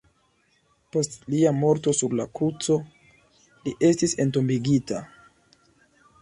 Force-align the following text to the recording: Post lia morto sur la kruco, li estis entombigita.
Post 0.95 1.27
lia 1.33 1.51
morto 1.57 1.93
sur 1.97 2.15
la 2.19 2.25
kruco, 2.39 2.79
li 3.67 3.75
estis 3.91 4.17
entombigita. 4.27 5.05